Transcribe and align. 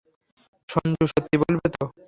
সঞ্জু 0.69 1.03
সত্যি 1.07 1.35
বলবে 1.41 1.67
তো? 1.75 1.83